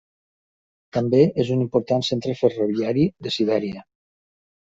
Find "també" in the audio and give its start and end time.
0.97-1.19